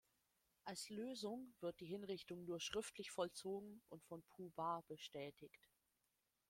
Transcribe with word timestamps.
Als 0.63 0.89
Lösung 0.89 1.53
wird 1.59 1.79
die 1.79 1.85
Hinrichtung 1.85 2.43
nur 2.43 2.59
schriftlich 2.59 3.11
vollzogen 3.11 3.83
und 3.87 4.03
von 4.05 4.23
Puh-Bah 4.31 4.81
bestätigt. 4.87 5.69